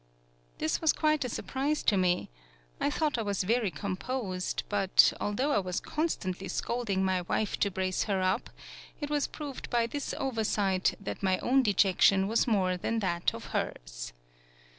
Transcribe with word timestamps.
This 0.57 0.81
was 0.81 0.93
quite 0.93 1.23
a 1.23 1.29
surprise 1.29 1.83
to 1.83 1.95
me. 1.95 2.31
I 2.79 2.89
thought 2.89 3.19
I 3.19 3.21
was 3.21 3.43
very 3.43 3.69
composed, 3.69 4.63
But, 4.67 5.13
al 5.21 5.33
though 5.33 5.51
I 5.51 5.59
was 5.59 5.79
constantly 5.79 6.47
scolding 6.47 7.05
my 7.05 7.21
wife 7.21 7.59
to 7.59 7.69
brace 7.69 8.05
her 8.05 8.19
up, 8.19 8.49
it 8.99 9.11
was 9.11 9.27
proved 9.27 9.69
by 9.69 9.85
this 9.85 10.15
oversight 10.17 10.95
that 10.99 11.21
my 11.21 11.37
own 11.37 11.61
dejection 11.61 12.27
was 12.27 12.47
more 12.47 12.77
than 12.77 12.97
that 12.97 13.35
of 13.35 13.45
hers. 13.53 14.11